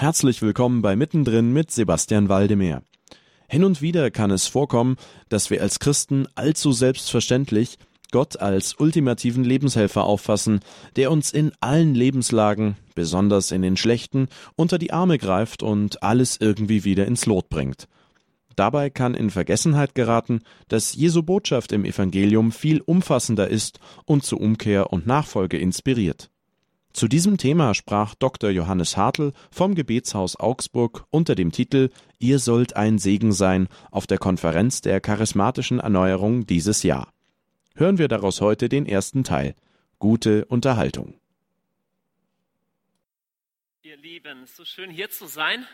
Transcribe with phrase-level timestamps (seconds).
[0.00, 2.82] Herzlich willkommen bei Mittendrin mit Sebastian Waldemar.
[3.50, 4.96] Hin und wieder kann es vorkommen,
[5.28, 7.76] dass wir als Christen allzu selbstverständlich
[8.10, 10.60] Gott als ultimativen Lebenshelfer auffassen,
[10.96, 16.38] der uns in allen Lebenslagen, besonders in den schlechten, unter die Arme greift und alles
[16.40, 17.86] irgendwie wieder ins Lot bringt.
[18.56, 24.38] Dabei kann in Vergessenheit geraten, dass Jesu Botschaft im Evangelium viel umfassender ist und zu
[24.38, 26.29] Umkehr und Nachfolge inspiriert.
[26.92, 28.50] Zu diesem Thema sprach Dr.
[28.50, 34.18] Johannes Hartl vom Gebetshaus Augsburg unter dem Titel Ihr sollt ein Segen sein auf der
[34.18, 37.12] Konferenz der charismatischen Erneuerung dieses Jahr.
[37.74, 39.54] Hören wir daraus heute den ersten Teil.
[39.98, 41.14] Gute Unterhaltung.
[43.82, 45.66] Ihr Lieben, so schön hier zu sein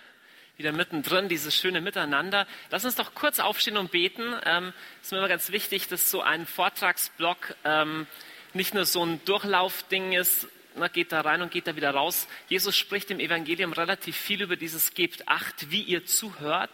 [0.56, 2.46] wieder mittendrin, dieses schöne Miteinander.
[2.70, 4.34] Lass uns doch kurz aufstehen und beten.
[4.44, 4.72] Ähm,
[5.02, 8.06] ist mir immer ganz wichtig, dass so ein Vortragsblock ähm,
[8.54, 12.28] nicht nur so ein Durchlaufding ist, na, geht da rein und geht da wieder raus.
[12.48, 16.70] Jesus spricht im Evangelium relativ viel über dieses Gebt Acht, wie ihr zuhört.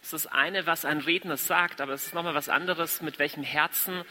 [0.00, 3.18] Das ist das eine, was ein Redner sagt, aber es ist nochmal was anderes, mit
[3.18, 4.04] welchem Herzen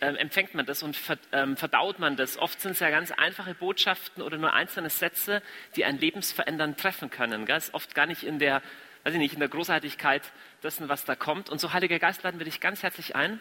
[0.00, 0.96] ähm, empfängt man das und
[1.32, 2.38] ähm, verdaut man das.
[2.38, 5.42] Oft sind es ja ganz einfache Botschaften oder nur einzelne Sätze,
[5.76, 7.46] die ein Lebensverändern treffen können.
[7.46, 7.56] Gell?
[7.56, 8.62] Ist oft gar nicht in der,
[9.04, 10.22] weiß ich nicht, in der Großartigkeit
[10.62, 11.50] dessen, was da kommt.
[11.50, 13.40] Und so, Heiliger Geist, laden wir dich ganz herzlich ein.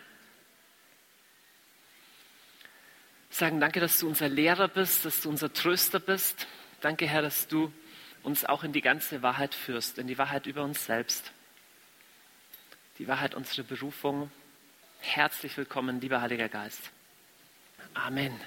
[3.30, 6.48] Sagen danke, dass du unser Lehrer bist, dass du unser Tröster bist.
[6.82, 7.72] Danke, Herr, dass du
[8.24, 11.32] uns auch in die ganze Wahrheit führst, in die Wahrheit über uns selbst,
[13.00, 14.32] die Wahrheit unserer Berufung,
[15.00, 16.92] Herzlich willkommen, lieber Heiliger Geist.
[17.94, 18.38] Amen.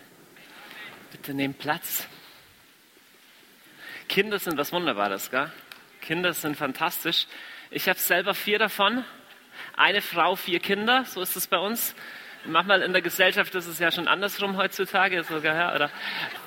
[1.10, 2.06] Bitte nehmt Platz.
[4.08, 5.50] Kinder sind was Wunderbares, gell?
[6.00, 7.26] Kinder sind fantastisch.
[7.70, 9.04] Ich habe selber vier davon.
[9.76, 11.94] Eine Frau, vier Kinder, so ist es bei uns.
[12.46, 15.54] Manchmal in der Gesellschaft ist es ja schon andersrum heutzutage sogar.
[15.54, 15.90] Ja, oder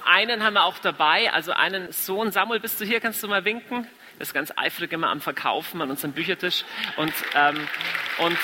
[0.05, 2.31] einen haben wir auch dabei, also einen Sohn.
[2.31, 2.99] Samuel, bist du hier?
[2.99, 3.87] Kannst du mal winken?
[4.17, 6.65] Er ist ganz eifrig immer am Verkaufen an unserem Büchertisch.
[6.97, 7.67] Und, ähm,
[8.19, 8.37] und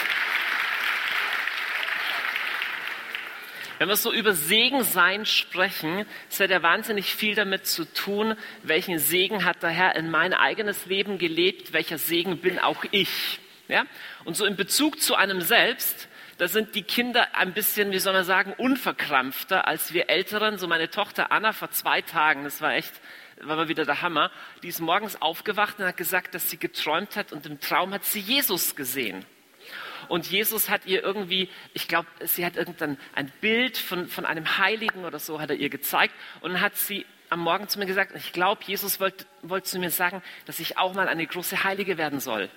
[3.80, 9.00] Wenn wir so über Segensein sprechen, es hat ja wahnsinnig viel damit zu tun, welchen
[9.00, 13.40] Segen hat der Herr in mein eigenes Leben gelebt, welcher Segen bin auch ich.
[13.70, 13.86] Ja?
[14.26, 18.14] Und so in Bezug zu einem selbst, da sind die Kinder ein bisschen, wie soll
[18.14, 20.58] man sagen, unverkrampfter als wir Älteren.
[20.58, 22.94] So meine Tochter Anna vor zwei Tagen, das war echt,
[23.42, 24.32] war mal wieder der Hammer,
[24.64, 28.06] die ist morgens aufgewacht und hat gesagt, dass sie geträumt hat und im Traum hat
[28.06, 29.26] sie Jesus gesehen.
[30.08, 34.58] Und Jesus hat ihr irgendwie, ich glaube, sie hat irgendein ein Bild von, von einem
[34.58, 38.14] Heiligen oder so hat er ihr gezeigt und hat sie am Morgen zu mir gesagt,
[38.16, 41.98] ich glaube, Jesus wollte, wollte zu mir sagen, dass ich auch mal eine große Heilige
[41.98, 42.50] werden soll.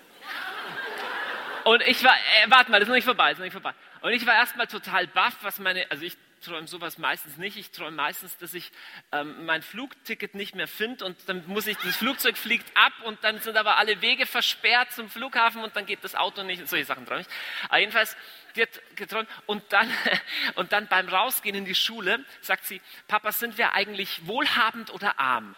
[1.65, 3.53] Und ich war, äh, warte mal, das ist noch nicht vorbei, das ist noch nicht
[3.53, 3.75] vorbei.
[4.00, 7.56] Und ich war erstmal total baff, was meine, also ich träume sowas meistens nicht.
[7.56, 8.73] Ich träume meistens, dass ich
[9.12, 13.22] ähm, mein Flugticket nicht mehr finde und dann muss ich, das Flugzeug fliegt ab und
[13.25, 16.69] dann sind aber alle Wege versperrt zum Flughafen und dann geht das Auto nicht.
[16.69, 17.27] Solche Sachen träume ich.
[17.69, 18.17] Aber jedenfalls
[18.55, 19.91] wird geträumt und dann,
[20.56, 25.19] und dann beim Rausgehen in die Schule sagt sie, Papa, sind wir eigentlich wohlhabend oder
[25.19, 25.55] arm?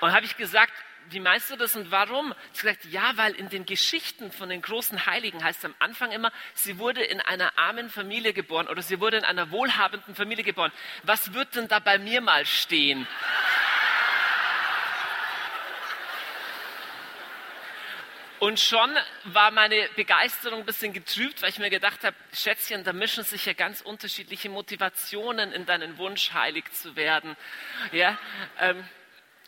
[0.00, 0.72] Und habe ich gesagt,
[1.10, 2.34] wie meinst du das und warum?
[2.52, 5.74] Sie hat gesagt, ja, weil in den Geschichten von den großen Heiligen heißt es am
[5.78, 10.14] Anfang immer, sie wurde in einer armen Familie geboren oder sie wurde in einer wohlhabenden
[10.14, 10.72] Familie geboren.
[11.02, 13.06] Was wird denn da bei mir mal stehen?
[18.38, 22.92] Und schon war meine Begeisterung ein bisschen getrübt, weil ich mir gedacht habe, Schätzchen, da
[22.92, 27.34] mischen sich ja ganz unterschiedliche Motivationen in deinen Wunsch, heilig zu werden.
[27.92, 28.18] Ja,
[28.60, 28.86] ähm,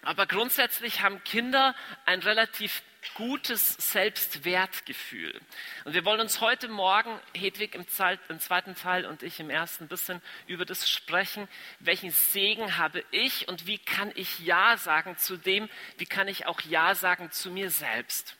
[0.03, 1.75] aber grundsätzlich haben Kinder
[2.07, 2.83] ein relativ
[3.15, 5.41] gutes Selbstwertgefühl.
[5.85, 9.89] Und wir wollen uns heute Morgen, Hedwig im, zweiten Teil und ich im ersten ein
[9.89, 11.49] bisschen über das sprechen.
[11.81, 16.47] Welchen Segen habe ich und wie kann ich Ja sagen zu dem, wie kann ich
[16.47, 18.37] auch Ja sagen zu mir selbst?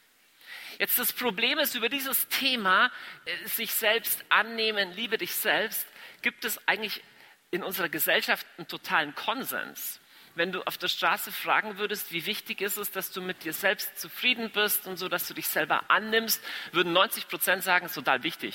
[0.79, 2.93] Jetzt das Problem ist, über dieses Thema,
[3.25, 5.87] äh, sich selbst annehmen, liebe dich selbst,
[6.23, 7.03] gibt es eigentlich
[7.51, 10.01] in unserer Gesellschaft einen totalen Konsens
[10.39, 13.53] wenn du auf der Straße fragen würdest, wie wichtig ist es, dass du mit dir
[13.53, 16.43] selbst zufrieden bist und so, dass du dich selber annimmst,
[16.73, 18.55] würden 90 Prozent sagen, es ist total wichtig.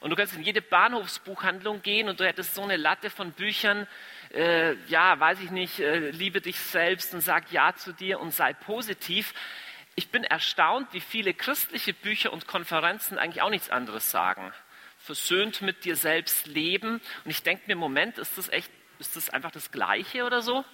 [0.00, 3.86] Und du kannst in jede Bahnhofsbuchhandlung gehen und du hättest so eine Latte von Büchern,
[4.32, 8.32] äh, ja, weiß ich nicht, äh, liebe dich selbst und sag Ja zu dir und
[8.32, 9.34] sei positiv.
[9.94, 14.52] Ich bin erstaunt, wie viele christliche Bücher und Konferenzen eigentlich auch nichts anderes sagen.
[14.98, 17.00] Versöhnt mit dir selbst leben.
[17.24, 20.64] Und ich denke mir, Moment, ist das echt, ist das einfach das Gleiche oder so?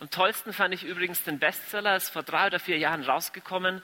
[0.00, 3.82] Am tollsten fand ich übrigens den Bestseller, ist vor drei oder vier Jahren rausgekommen.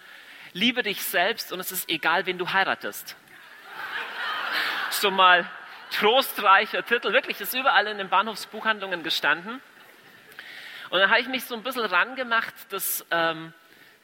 [0.52, 3.16] Liebe dich selbst und es ist egal, wen du heiratest.
[4.90, 5.50] So mal
[5.90, 9.60] trostreicher Titel, wirklich, ist überall in den Bahnhofsbuchhandlungen gestanden.
[10.90, 13.52] Und dann habe ich mich so ein bisschen rangemacht, das, ähm,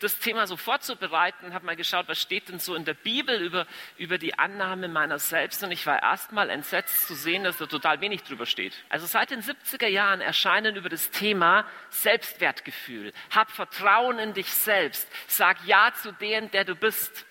[0.01, 3.67] das Thema so vorzubereiten, habe mal geschaut, was steht denn so in der Bibel über,
[3.99, 5.63] über die Annahme meiner selbst.
[5.63, 8.73] Und ich war erstmal entsetzt zu sehen, dass da total wenig drüber steht.
[8.89, 13.13] Also seit den 70er Jahren erscheinen über das Thema Selbstwertgefühl.
[13.31, 15.07] Hab Vertrauen in dich selbst.
[15.29, 17.27] Sag Ja zu dem, der du bist.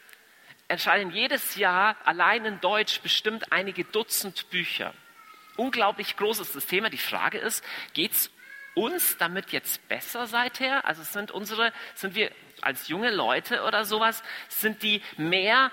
[0.68, 4.94] Erscheinen jedes Jahr allein in Deutsch bestimmt einige Dutzend Bücher.
[5.58, 6.92] Unglaublich groß ist das Thema.
[6.92, 8.32] Die Frage ist, geht es
[8.76, 10.86] uns damit jetzt besser seither?
[10.86, 12.32] Also sind unsere, sind wir
[12.64, 15.72] als junge Leute oder sowas, sind die mehr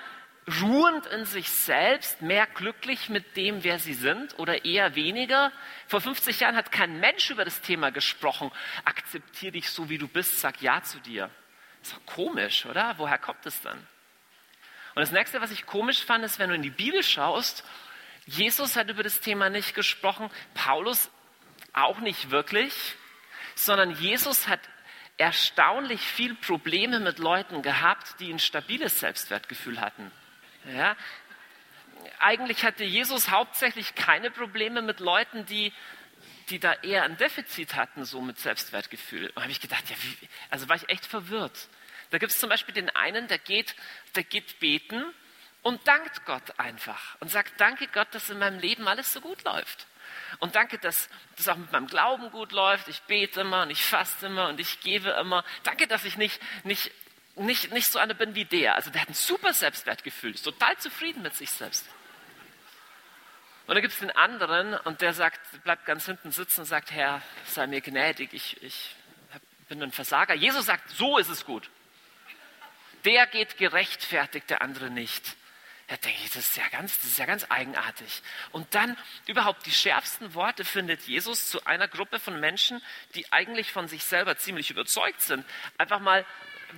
[0.63, 5.51] ruhend in sich selbst, mehr glücklich mit dem, wer sie sind oder eher weniger?
[5.89, 8.53] Vor 50 Jahren hat kein Mensch über das Thema gesprochen.
[8.85, 11.31] Akzeptier dich so, wie du bist, sag Ja zu dir.
[11.83, 12.95] ist doch komisch, oder?
[12.99, 13.79] Woher kommt es dann?
[14.95, 17.65] Und das nächste, was ich komisch fand, ist, wenn du in die Bibel schaust,
[18.25, 21.11] Jesus hat über das Thema nicht gesprochen, Paulus
[21.73, 22.95] auch nicht wirklich,
[23.55, 24.61] sondern Jesus hat
[25.17, 30.11] erstaunlich viel Probleme mit Leuten gehabt, die ein stabiles Selbstwertgefühl hatten.
[30.75, 30.97] Ja?
[32.19, 35.73] Eigentlich hatte Jesus hauptsächlich keine Probleme mit Leuten, die,
[36.51, 39.31] die da eher ein Defizit hatten, so mit Selbstwertgefühl.
[39.35, 41.69] Und habe ich gedacht, ja, wie, also war ich echt verwirrt.
[42.11, 43.75] Da gibt es zum Beispiel den einen, der geht,
[44.15, 45.05] der geht beten
[45.63, 49.43] und dankt Gott einfach und sagt, danke Gott, dass in meinem Leben alles so gut
[49.45, 49.87] läuft.
[50.39, 52.89] Und danke, dass das auch mit meinem Glauben gut läuft.
[52.89, 55.45] Ich bete immer und ich faste immer und ich gebe immer.
[55.63, 56.91] Danke, dass ich nicht, nicht,
[57.37, 58.75] nicht, nicht so einer bin wie der.
[58.75, 61.87] Also der hat ein super Selbstwertgefühl, ist total zufrieden mit sich selbst.
[63.67, 66.93] Und dann gibt es den anderen und der sagt, bleibt ganz hinten sitzen und sagt,
[66.93, 68.95] Herr, sei mir gnädig, ich, ich
[69.69, 70.35] bin ein Versager.
[70.35, 71.69] Jesus sagt, so ist es gut.
[73.05, 75.37] Der geht gerechtfertigt, der andere nicht.
[75.89, 78.23] Da denke ich, das ist, ja ganz, das ist ja ganz eigenartig.
[78.51, 78.97] Und dann
[79.27, 82.83] überhaupt die schärfsten Worte findet Jesus zu einer Gruppe von Menschen,
[83.15, 85.45] die eigentlich von sich selber ziemlich überzeugt sind.
[85.79, 86.27] Einfach mal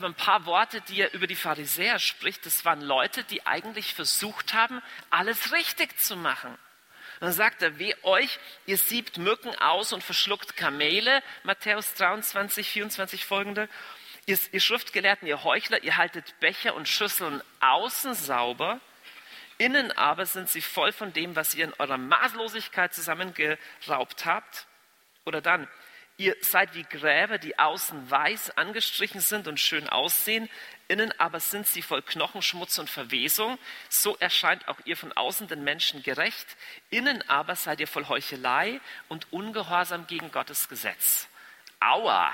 [0.02, 2.44] ein paar Worte, die er über die Pharisäer spricht.
[2.44, 6.56] Das waren Leute, die eigentlich versucht haben, alles richtig zu machen.
[7.20, 13.24] Dann sagt er, weh euch, ihr siebt Mücken aus und verschluckt Kamele, Matthäus 23, 24
[13.24, 13.68] folgende.
[14.26, 18.80] Ihr, ihr Schriftgelehrten, ihr Heuchler, ihr haltet Becher und Schüsseln außen sauber,
[19.58, 24.66] Innen aber sind sie voll von dem, was ihr in eurer Maßlosigkeit zusammengeraubt habt.
[25.24, 25.68] Oder dann,
[26.16, 30.48] ihr seid wie Gräber, die außen weiß angestrichen sind und schön aussehen,
[30.86, 33.58] innen aber sind sie voll Knochenschmutz und Verwesung.
[33.88, 36.56] So erscheint auch ihr von außen den Menschen gerecht,
[36.90, 41.28] innen aber seid ihr voll Heuchelei und Ungehorsam gegen Gottes Gesetz.
[41.80, 42.32] Aua!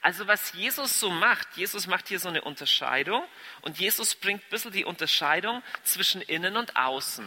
[0.00, 3.24] Also was Jesus so macht, Jesus macht hier so eine Unterscheidung
[3.62, 7.26] und Jesus bringt ein bisschen die Unterscheidung zwischen innen und außen.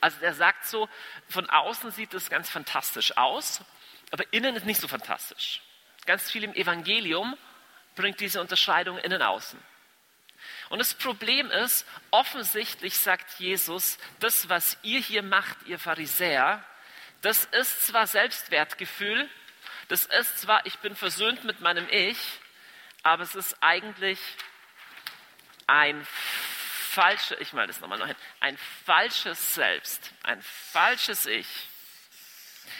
[0.00, 0.88] Also er sagt so,
[1.28, 3.60] von außen sieht es ganz fantastisch aus,
[4.10, 5.62] aber innen ist nicht so fantastisch.
[6.06, 7.36] Ganz viel im Evangelium
[7.94, 9.58] bringt diese Unterscheidung innen-außen.
[10.68, 16.64] Und das Problem ist, offensichtlich sagt Jesus, das, was ihr hier macht, ihr Pharisäer,
[17.22, 19.28] das ist zwar Selbstwertgefühl,
[19.88, 22.18] das ist zwar, ich bin versöhnt mit meinem Ich,
[23.02, 24.18] aber es ist eigentlich
[25.66, 26.06] ein
[26.90, 31.46] falsches, ich meine das nochmal noch hin, ein falsches Selbst, ein falsches Ich.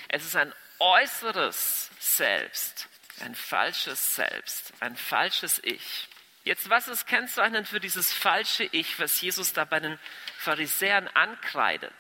[0.09, 2.89] Es ist ein äußeres Selbst,
[3.21, 6.09] ein falsches Selbst, ein falsches Ich.
[6.45, 9.99] Jetzt, was ist kennzeichnend für dieses falsche Ich, was Jesus da bei den
[10.39, 11.93] Pharisäern ankreidet?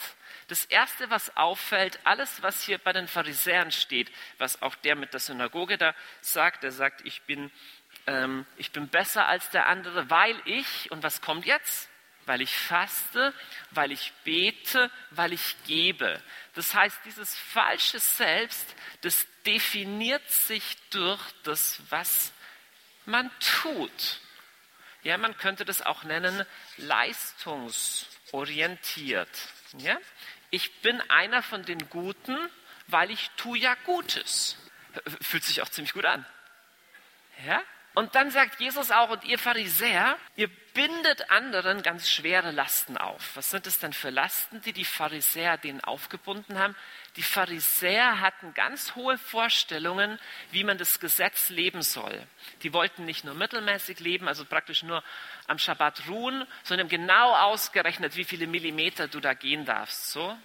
[0.48, 5.12] Das Erste, was auffällt, alles, was hier bei den Pharisäern steht, was auch der mit
[5.12, 7.50] der Synagoge da sagt, der sagt, ich bin,
[8.06, 11.90] ähm, ich bin besser als der andere, weil ich, und was kommt jetzt?
[12.24, 13.34] Weil ich faste,
[13.70, 16.18] weil ich bete, weil ich gebe.
[16.54, 22.32] Das heißt, dieses falsche Selbst, das definiert sich durch das, was
[23.04, 23.30] man
[23.62, 24.20] tut.
[25.02, 26.44] Ja, man könnte das auch nennen
[26.76, 29.30] leistungsorientiert.
[29.78, 29.98] Ja?
[30.50, 32.36] Ich bin einer von den Guten,
[32.86, 34.56] weil ich tue ja Gutes.
[35.20, 36.24] Fühlt sich auch ziemlich gut an.
[37.46, 37.62] Ja?
[37.94, 43.34] Und dann sagt Jesus auch, und ihr Pharisäer, ihr bindet anderen ganz schwere Lasten auf.
[43.34, 46.76] Was sind es denn für Lasten, die die Pharisäer denen aufgebunden haben?
[47.16, 50.20] Die Pharisäer hatten ganz hohe Vorstellungen,
[50.52, 52.24] wie man das Gesetz leben soll.
[52.62, 55.02] Die wollten nicht nur mittelmäßig leben, also praktisch nur
[55.48, 60.12] am Schabbat ruhen, sondern genau ausgerechnet, wie viele Millimeter du da gehen darfst.
[60.12, 60.38] So.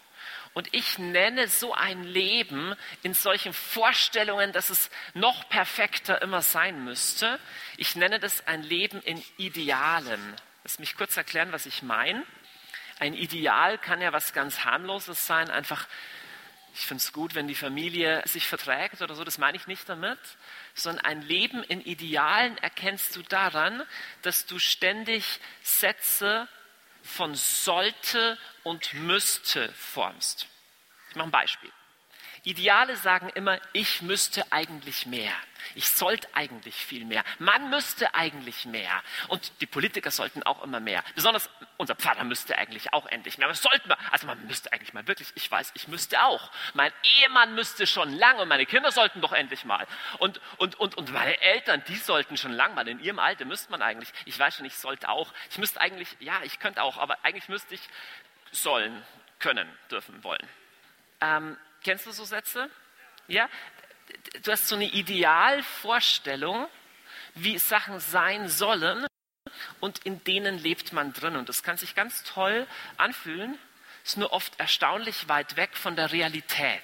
[0.53, 6.83] Und ich nenne so ein Leben in solchen Vorstellungen, dass es noch perfekter immer sein
[6.83, 7.39] müsste.
[7.77, 10.35] Ich nenne das ein Leben in Idealen.
[10.63, 12.23] Lass mich kurz erklären, was ich meine.
[12.99, 15.87] Ein Ideal kann ja was ganz harmloses sein, einfach
[16.75, 19.87] ich finde es gut, wenn die Familie sich verträgt oder so, das meine ich nicht
[19.87, 20.17] damit,
[20.73, 23.83] sondern ein Leben in Idealen erkennst du daran,
[24.23, 26.47] dass du ständig Sätze
[27.03, 30.47] von sollte und müsste formst.
[31.09, 31.71] Ich mache ein Beispiel.
[32.45, 35.31] Ideale sagen immer, ich müsste eigentlich mehr.
[35.75, 37.23] Ich sollte eigentlich viel mehr.
[37.39, 39.01] Man müsste eigentlich mehr.
[39.29, 41.05] Und die Politiker sollten auch immer mehr.
[41.15, 43.47] Besonders unser Pfarrer müsste eigentlich auch endlich mehr.
[43.47, 46.51] Aber sollten wir, also man müsste eigentlich mal wirklich, ich weiß, ich müsste auch.
[46.73, 49.87] Mein Ehemann müsste schon lang und meine Kinder sollten doch endlich mal.
[50.19, 52.85] Und, und, und, und meine Eltern, die sollten schon lang mal.
[52.89, 54.11] In ihrem Alter müsste man eigentlich.
[54.25, 55.31] Ich weiß schon, ich sollte auch.
[55.49, 57.81] Ich müsste eigentlich, ja, ich könnte auch, aber eigentlich müsste ich
[58.51, 59.01] sollen,
[59.39, 60.45] können, dürfen, wollen.
[61.21, 62.69] Ähm, Kennst du so Sätze?
[63.27, 63.49] Ja?
[64.43, 66.67] Du hast so eine Idealvorstellung,
[67.35, 69.05] wie Sachen sein sollen
[69.79, 71.35] und in denen lebt man drin.
[71.35, 73.57] Und das kann sich ganz toll anfühlen,
[74.03, 76.81] ist nur oft erstaunlich weit weg von der Realität.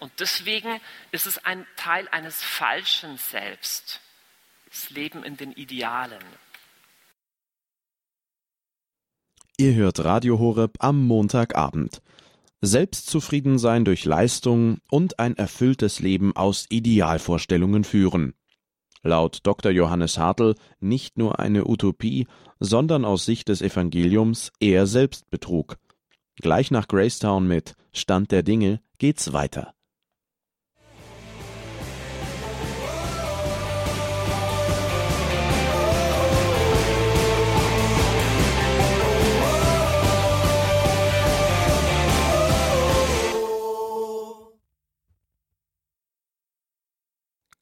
[0.00, 0.80] Und deswegen
[1.12, 4.00] ist es ein Teil eines falschen Selbst.
[4.68, 6.22] Das Leben in den Idealen.
[9.56, 12.02] Ihr hört Radio Horeb am Montagabend.
[12.66, 18.34] Selbstzufriedensein durch Leistung und ein erfülltes Leben aus Idealvorstellungen führen.
[19.02, 19.70] Laut Dr.
[19.70, 22.26] Johannes Hartl nicht nur eine Utopie,
[22.58, 25.76] sondern aus Sicht des Evangeliums eher Selbstbetrug.
[26.36, 29.74] Gleich nach Gracetown mit Stand der Dinge geht's weiter.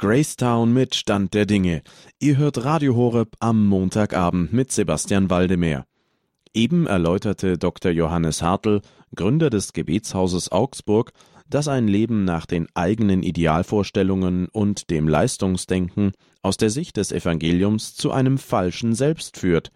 [0.03, 1.85] Gracetown mit Stand der Dinge.
[2.19, 5.87] Ihr hört Radio Horeb am Montagabend mit Sebastian Waldemeyer.
[6.53, 7.93] Eben erläuterte Dr.
[7.93, 8.81] Johannes Hartl,
[9.15, 11.13] Gründer des Gebetshauses Augsburg,
[11.47, 16.11] dass ein Leben nach den eigenen Idealvorstellungen und dem Leistungsdenken
[16.43, 19.71] aus der Sicht des Evangeliums zu einem falschen Selbst führt.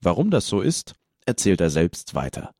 [0.00, 0.94] Warum das so ist,
[1.26, 2.52] erzählt er selbst weiter.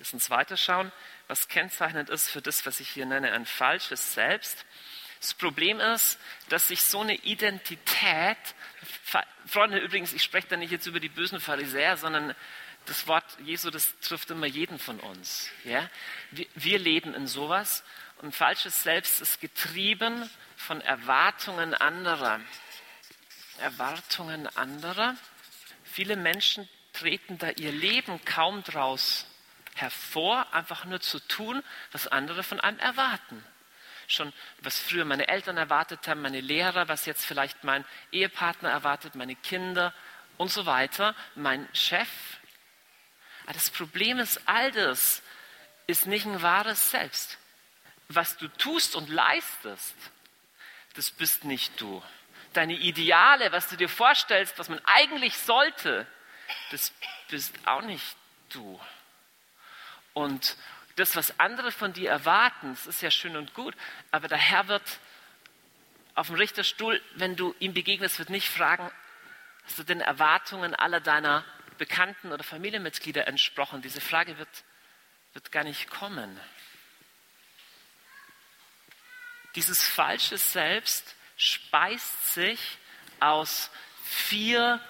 [0.00, 0.90] Lass uns weiterschauen,
[1.28, 4.66] was kennzeichnend ist für das, was ich hier nenne, ein falsches Selbst.
[5.22, 8.36] Das Problem ist, dass sich so eine Identität,
[9.46, 12.34] Freunde, übrigens, ich spreche da nicht jetzt über die bösen Pharisäer, sondern
[12.86, 15.48] das Wort Jesu, das trifft immer jeden von uns.
[15.62, 15.88] Ja?
[16.32, 17.84] Wir, wir leben in sowas
[18.18, 22.40] und falsches Selbst ist getrieben von Erwartungen anderer.
[23.60, 25.14] Erwartungen anderer.
[25.84, 29.28] Viele Menschen treten da ihr Leben kaum draus
[29.76, 31.62] hervor, einfach nur zu tun,
[31.92, 33.44] was andere von einem erwarten
[34.12, 39.14] schon, was früher meine Eltern erwartet haben, meine Lehrer, was jetzt vielleicht mein Ehepartner erwartet,
[39.14, 39.94] meine Kinder
[40.36, 42.08] und so weiter, mein Chef.
[43.44, 45.22] Aber das Problem ist, all das
[45.86, 47.38] ist nicht ein wahres Selbst.
[48.08, 49.96] Was du tust und leistest,
[50.94, 52.02] das bist nicht du.
[52.52, 56.06] Deine Ideale, was du dir vorstellst, was man eigentlich sollte,
[56.70, 56.92] das
[57.28, 58.16] bist auch nicht
[58.50, 58.78] du.
[60.12, 60.56] Und,
[60.96, 63.74] das, was andere von dir erwarten, das ist ja schön und gut,
[64.10, 64.98] aber der Herr wird
[66.14, 68.90] auf dem Richterstuhl, wenn du ihm begegnest, wird nicht fragen,
[69.64, 71.44] hast du den Erwartungen aller deiner
[71.78, 73.80] Bekannten oder Familienmitglieder entsprochen?
[73.80, 74.64] Diese Frage wird,
[75.32, 76.38] wird gar nicht kommen.
[79.54, 82.60] Dieses falsche Selbst speist sich
[83.20, 83.70] aus
[84.04, 84.80] vier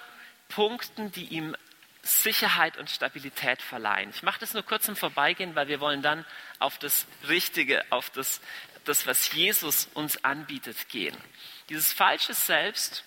[0.48, 1.56] Punkten, die ihm
[2.02, 4.10] Sicherheit und Stabilität verleihen.
[4.10, 6.24] Ich mache das nur kurz im Vorbeigehen, weil wir wollen dann
[6.58, 8.40] auf das Richtige, auf das,
[8.84, 11.16] das, was Jesus uns anbietet, gehen.
[11.68, 13.04] Dieses falsche Selbst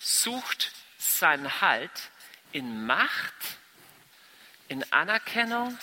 [0.00, 2.10] sucht seinen Halt
[2.52, 3.34] in Macht,
[4.68, 5.78] in Anerkennung,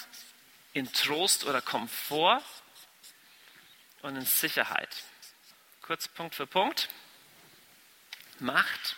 [0.74, 2.44] in Trost oder Komfort
[4.02, 4.90] und in Sicherheit.
[5.82, 6.90] Kurz Punkt für Punkt.
[8.40, 8.96] Macht,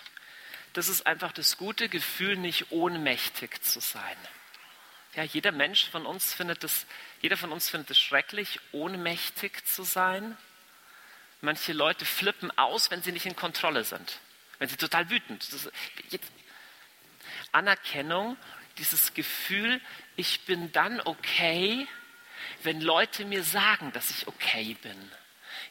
[0.79, 4.15] das ist einfach das gute Gefühl, nicht ohnmächtig zu sein.
[5.13, 6.85] Ja, jeder Mensch von uns findet es,
[7.19, 10.37] jeder von uns findet es schrecklich, ohnmächtig zu sein.
[11.41, 14.19] Manche Leute flippen aus, wenn sie nicht in Kontrolle sind,
[14.57, 15.43] wenn sie total wütend.
[15.43, 15.73] sind.
[17.51, 18.37] Anerkennung,
[18.77, 19.81] dieses Gefühl,
[20.15, 21.89] ich bin dann okay,
[22.63, 25.11] wenn Leute mir sagen, dass ich okay bin.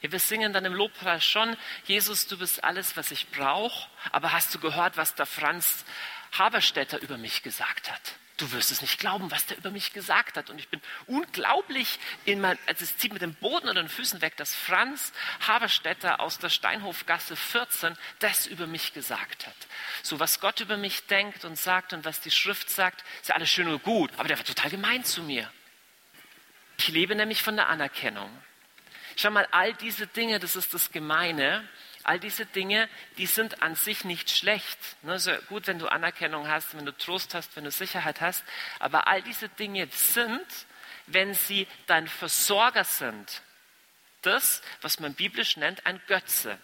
[0.00, 4.32] Ja, wir singen dann im Lobpreis schon, Jesus, du bist alles, was ich brauche, aber
[4.32, 5.84] hast du gehört, was der Franz
[6.32, 8.14] Haberstädter über mich gesagt hat?
[8.38, 10.48] Du wirst es nicht glauben, was der über mich gesagt hat.
[10.48, 14.20] Und ich bin unglaublich in mein, also es zieht mit dem Boden oder den Füßen
[14.20, 15.12] weg, dass Franz
[15.44, 19.56] Haberstädter aus der Steinhofgasse 14 das über mich gesagt hat.
[20.04, 23.34] So was Gott über mich denkt und sagt und was die Schrift sagt, ist ja
[23.34, 25.50] alles schön und gut, aber der war total gemein zu mir.
[26.78, 28.30] Ich lebe nämlich von der Anerkennung.
[29.20, 31.68] Schau mal, all diese Dinge, das ist das Gemeine,
[32.04, 34.78] all diese Dinge, die sind an sich nicht schlecht.
[35.02, 38.44] Ne, ist gut, wenn du Anerkennung hast, wenn du Trost hast, wenn du Sicherheit hast,
[38.78, 40.46] aber all diese Dinge sind,
[41.08, 43.42] wenn sie dein Versorger sind,
[44.22, 46.56] das, was man biblisch nennt, ein Götze.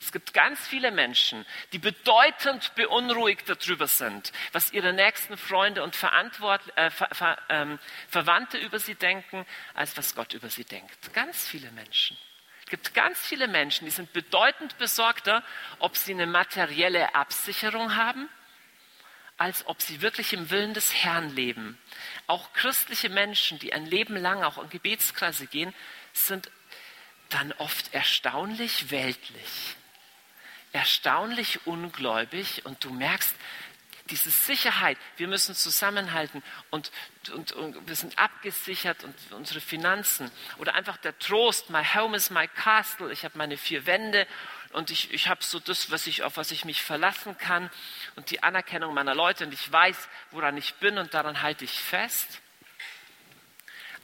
[0.00, 5.94] Es gibt ganz viele Menschen, die bedeutend beunruhigt darüber sind, was ihre nächsten Freunde und
[5.94, 11.12] äh, Ver Ver ähm, Verwandte über sie denken, als was Gott über sie denkt.
[11.14, 12.16] Ganz viele Menschen.
[12.64, 15.42] Es gibt ganz viele Menschen, die sind bedeutend besorgter,
[15.78, 18.28] ob sie eine materielle Absicherung haben,
[19.38, 21.78] als ob sie wirklich im Willen des Herrn leben.
[22.26, 25.74] Auch christliche Menschen, die ein Leben lang auch in Gebetskreise gehen,
[26.12, 26.50] sind
[27.28, 29.76] dann oft erstaunlich weltlich
[30.76, 33.34] erstaunlich ungläubig und du merkst,
[34.10, 36.92] diese Sicherheit, wir müssen zusammenhalten und,
[37.32, 42.30] und, und, wir sind abgesichert und unsere Finanzen oder einfach der Trost, my home is
[42.30, 44.28] my castle, ich habe meine vier Wände
[44.72, 47.70] und ich, ich habe so das, was ich, auf was ich mich verlassen kann
[48.14, 51.80] und die Anerkennung meiner Leute und ich weiß, woran ich bin und daran halte ich
[51.80, 52.42] fest.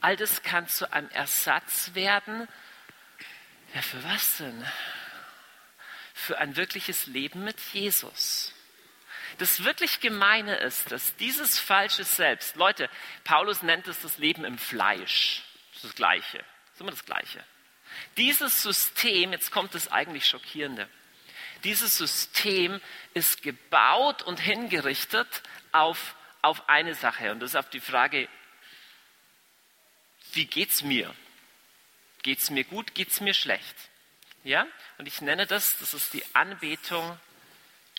[0.01, 2.47] All das kann zu einem Ersatz werden.
[3.73, 4.65] Ja, für was denn?
[6.23, 8.53] Für ein wirkliches Leben mit Jesus.
[9.39, 12.89] Das wirklich Gemeine ist, dass dieses falsche Selbst, Leute,
[13.23, 17.05] Paulus nennt es das Leben im Fleisch, das ist das Gleiche, das ist immer das
[17.05, 17.43] Gleiche.
[18.17, 20.87] Dieses System, jetzt kommt das eigentlich Schockierende,
[21.63, 22.81] dieses System
[23.13, 25.27] ist gebaut und hingerichtet
[25.71, 28.27] auf, auf eine Sache und das ist auf die Frage,
[30.33, 31.13] wie geht's mir?
[32.21, 33.75] Geht's mir gut, geht's mir schlecht?
[34.43, 34.67] Ja?
[34.97, 37.19] Und ich nenne das, das ist die Anbetung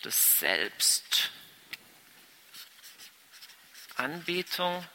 [0.03, 1.31] des Selbst.
[3.95, 4.85] Anbetung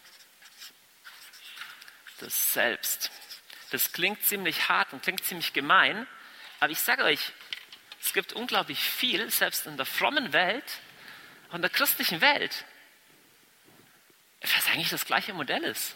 [2.21, 3.11] des Selbst.
[3.71, 6.07] Das klingt ziemlich hart und klingt ziemlich gemein,
[6.59, 7.33] aber ich sage euch,
[8.03, 10.65] es gibt unglaublich viel, selbst in der frommen Welt
[11.51, 12.65] und der christlichen Welt,
[14.41, 15.95] was eigentlich das gleiche Modell ist.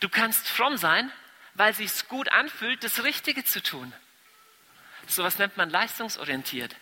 [0.00, 1.12] Du kannst fromm sein,
[1.54, 3.92] weil es sich gut anfühlt, das Richtige zu tun.
[5.06, 6.74] Sowas nennt man leistungsorientiert.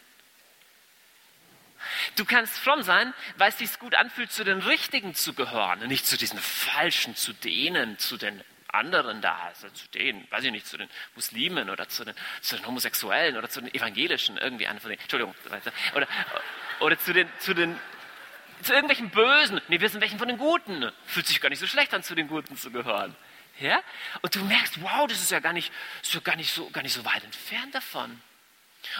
[2.16, 5.88] Du kannst fromm sein, weil es sich gut anfühlt, zu den Richtigen zu gehören und
[5.88, 10.52] nicht zu diesen Falschen, zu denen, zu den anderen da, also zu denen, weiß ich
[10.52, 14.66] nicht, zu den Muslimen oder zu den, zu den Homosexuellen oder zu den Evangelischen, irgendwie
[14.66, 15.34] einer von denen, Entschuldigung,
[15.94, 16.06] oder,
[16.80, 17.78] oder zu den, zu den,
[18.62, 19.60] zu irgendwelchen Bösen.
[19.68, 20.92] Nee, wir sind welchen von den Guten.
[21.06, 23.16] Fühlt sich gar nicht so schlecht an, zu den Guten zu gehören.
[23.60, 23.82] Ja?
[24.22, 26.94] Und du merkst, wow, das ist ja gar nicht, so, gar, nicht so, gar nicht
[26.94, 28.20] so weit entfernt davon.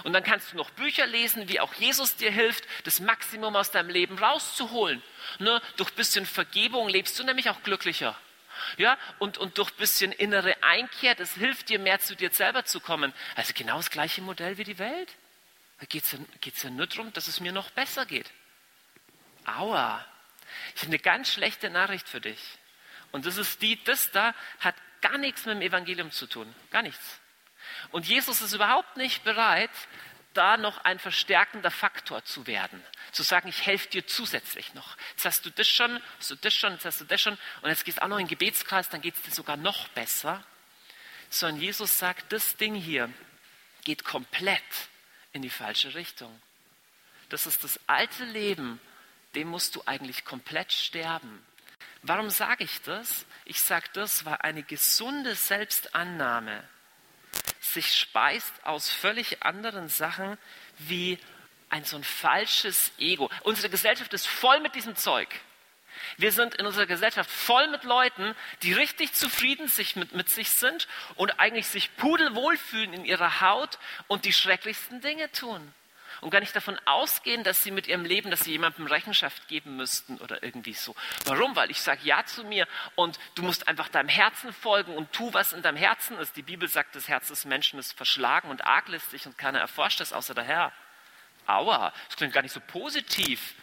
[0.05, 3.70] Und dann kannst du noch Bücher lesen, wie auch Jesus dir hilft, das Maximum aus
[3.70, 5.03] deinem Leben rauszuholen.
[5.38, 5.62] Ne?
[5.79, 8.16] Durch bisschen Vergebung lebst du nämlich auch glücklicher.
[8.77, 8.99] Ja?
[9.18, 13.14] Und, und durch bisschen innere Einkehr, das hilft dir mehr zu dir selber zu kommen.
[13.37, 15.16] Also genau das gleiche Modell wie die Welt.
[15.79, 16.18] Da geht es ja,
[16.62, 18.31] ja nur darum, dass es mir noch besser geht.
[19.46, 20.05] Aua.
[20.75, 22.38] Ich habe eine ganz schlechte Nachricht für dich.
[23.12, 26.55] Und das ist die, das da hat gar nichts mit dem Evangelium zu tun.
[26.70, 27.20] Gar nichts.
[27.90, 29.70] Und Jesus ist überhaupt nicht bereit,
[30.35, 32.83] da noch ein verstärkender Faktor zu werden.
[33.12, 34.96] Zu sagen, ich helfe dir zusätzlich noch.
[35.11, 37.68] Jetzt hast du das schon, hast du das schon, jetzt hast du das schon und
[37.68, 40.44] jetzt gehst du auch noch in den Gebetskreis, dann geht es dir sogar noch besser.
[41.31, 43.12] Sondern Jesus sagt, das Ding hier
[43.85, 44.62] geht komplett
[45.33, 46.40] in die falsche Richtung.
[47.29, 48.81] Das ist das alte Leben,
[49.35, 51.44] dem musst du eigentlich komplett sterben.
[52.03, 53.27] Warum sage ich das?
[53.45, 56.62] Ich sage das, weil eine gesunde Selbstannahme
[57.61, 60.38] sich speist aus völlig anderen Sachen
[60.79, 61.19] wie
[61.69, 63.31] ein so ein falsches Ego.
[63.43, 65.29] Unsere Gesellschaft ist voll mit diesem Zeug.
[66.16, 70.51] Wir sind in unserer Gesellschaft voll mit Leuten, die richtig zufrieden sich mit, mit sich
[70.51, 75.75] sind und eigentlich sich pudelwohl fühlen in ihrer Haut und die schrecklichsten Dinge tun
[76.20, 79.76] und gar nicht davon ausgehen, dass sie mit ihrem Leben, dass sie jemandem Rechenschaft geben
[79.76, 80.94] müssten oder irgendwie so.
[81.24, 81.56] Warum?
[81.56, 85.33] Weil ich sage Ja zu mir und du musst einfach deinem Herzen folgen und tu,
[85.33, 86.37] was in deinem Herzen ist.
[86.37, 90.12] Die Bibel sagt, das Herz des Menschen ist verschlagen und arglistig und keiner erforscht es
[90.12, 90.72] außer der Herr.
[91.46, 93.54] Aua, das klingt gar nicht so positiv.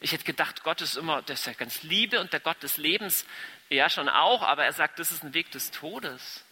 [0.00, 2.76] Ich hätte gedacht, Gott ist immer, der ist ja ganz Liebe und der Gott des
[2.76, 3.24] Lebens.
[3.70, 6.45] Ja, schon auch, aber er sagt, das ist ein Weg des Todes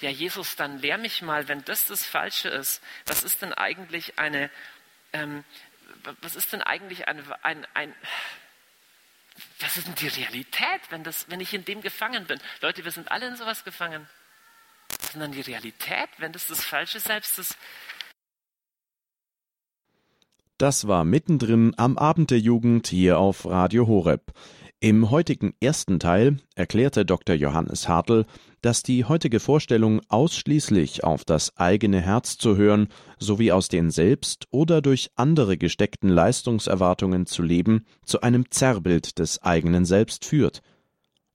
[0.00, 4.18] ja Jesus, dann lehr mich mal, wenn das das Falsche ist, was ist denn eigentlich
[4.18, 4.50] eine,
[5.12, 5.44] ähm,
[6.20, 7.94] was ist denn eigentlich ein, ein, ein,
[9.60, 12.38] was ist denn die Realität, wenn, das, wenn ich in dem gefangen bin?
[12.60, 14.08] Leute, wir sind alle in sowas gefangen.
[14.88, 17.56] Was ist denn dann die Realität, wenn das das Falsche selbst ist?
[20.58, 24.32] Das war mittendrin am Abend der Jugend hier auf Radio Horeb.
[24.80, 27.34] Im heutigen ersten Teil erklärte Dr.
[27.34, 28.26] Johannes Hartl,
[28.60, 34.46] dass die heutige Vorstellung ausschließlich auf das eigene Herz zu hören sowie aus den selbst
[34.50, 40.60] oder durch andere gesteckten Leistungserwartungen zu leben zu einem Zerrbild des eigenen Selbst führt.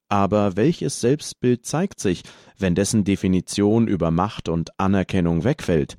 [0.09, 2.23] Aber welches Selbstbild zeigt sich,
[2.57, 5.97] wenn dessen Definition über Macht und Anerkennung wegfällt?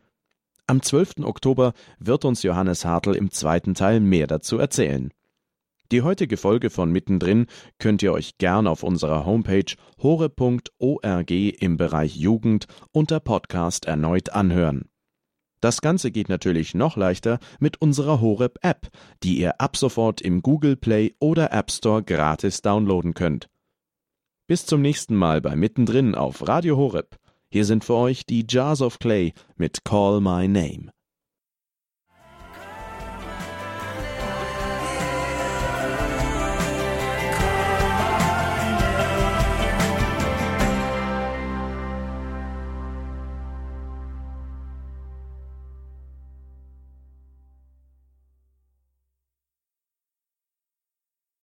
[0.66, 1.20] Am 12.
[1.22, 5.10] Oktober wird uns Johannes Hartl im zweiten Teil mehr dazu erzählen.
[5.92, 7.46] Die heutige Folge von Mittendrin
[7.78, 14.88] könnt ihr euch gern auf unserer Homepage hore.org im Bereich Jugend unter Podcast erneut anhören.
[15.60, 18.88] Das Ganze geht natürlich noch leichter mit unserer Horeb App,
[19.24, 23.48] die ihr ab sofort im Google Play oder App Store gratis downloaden könnt.
[24.46, 27.16] Bis zum nächsten Mal bei Mittendrin auf Radio Horeb.
[27.50, 30.92] Hier sind für euch die Jars of Clay mit Call My Name.